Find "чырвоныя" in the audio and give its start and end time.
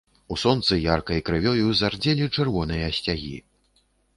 2.35-2.91